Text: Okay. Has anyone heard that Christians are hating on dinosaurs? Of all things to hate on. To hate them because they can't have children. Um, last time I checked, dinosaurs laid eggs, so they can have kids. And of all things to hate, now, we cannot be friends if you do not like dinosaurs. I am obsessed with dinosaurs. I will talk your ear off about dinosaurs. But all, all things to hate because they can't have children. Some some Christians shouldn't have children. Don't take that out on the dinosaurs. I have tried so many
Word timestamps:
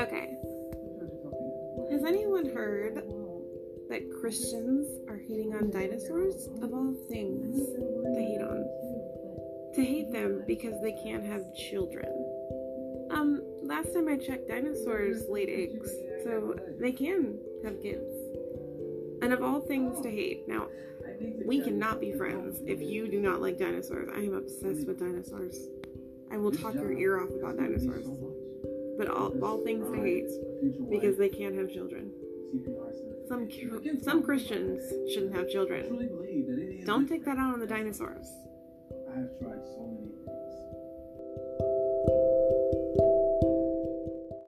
Okay. 0.00 0.30
Has 1.92 2.04
anyone 2.06 2.46
heard 2.46 3.02
that 3.90 4.10
Christians 4.18 4.88
are 5.10 5.18
hating 5.18 5.54
on 5.54 5.70
dinosaurs? 5.70 6.48
Of 6.62 6.72
all 6.72 6.94
things 7.10 7.58
to 7.58 8.18
hate 8.18 8.40
on. 8.40 8.64
To 9.74 9.84
hate 9.84 10.10
them 10.10 10.42
because 10.46 10.80
they 10.80 10.92
can't 10.92 11.22
have 11.26 11.54
children. 11.54 12.06
Um, 13.10 13.42
last 13.62 13.92
time 13.92 14.08
I 14.08 14.16
checked, 14.16 14.48
dinosaurs 14.48 15.24
laid 15.28 15.50
eggs, 15.50 15.90
so 16.24 16.56
they 16.80 16.92
can 16.92 17.38
have 17.62 17.82
kids. 17.82 18.10
And 19.20 19.34
of 19.34 19.42
all 19.42 19.60
things 19.60 20.00
to 20.00 20.10
hate, 20.10 20.48
now, 20.48 20.68
we 21.44 21.60
cannot 21.60 22.00
be 22.00 22.12
friends 22.12 22.62
if 22.66 22.80
you 22.80 23.06
do 23.06 23.20
not 23.20 23.42
like 23.42 23.58
dinosaurs. 23.58 24.08
I 24.14 24.20
am 24.20 24.32
obsessed 24.32 24.86
with 24.86 24.98
dinosaurs. 24.98 25.58
I 26.32 26.38
will 26.38 26.52
talk 26.52 26.72
your 26.72 26.92
ear 26.92 27.22
off 27.22 27.28
about 27.28 27.58
dinosaurs. 27.58 28.06
But 29.00 29.08
all, 29.08 29.32
all 29.42 29.64
things 29.64 29.90
to 29.90 29.98
hate 29.98 30.28
because 30.90 31.16
they 31.16 31.30
can't 31.30 31.54
have 31.56 31.72
children. 31.72 32.10
Some 33.26 33.48
some 34.02 34.22
Christians 34.22 34.82
shouldn't 35.10 35.34
have 35.34 35.48
children. 35.48 36.84
Don't 36.84 37.08
take 37.08 37.24
that 37.24 37.38
out 37.38 37.54
on 37.54 37.60
the 37.60 37.66
dinosaurs. 37.66 38.26
I 39.10 39.20
have 39.20 39.40
tried 39.40 39.64
so 39.64 39.96
many 39.96 40.12